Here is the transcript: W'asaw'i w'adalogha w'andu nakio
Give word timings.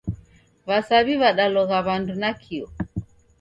W'asaw'i 0.67 1.15
w'adalogha 1.21 1.77
w'andu 1.87 2.13
nakio 2.21 2.65